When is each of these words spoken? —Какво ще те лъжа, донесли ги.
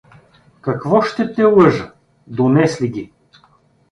—Какво 0.61 1.01
ще 1.01 1.33
те 1.33 1.43
лъжа, 1.43 1.93
донесли 2.27 2.87
ги. 2.87 3.11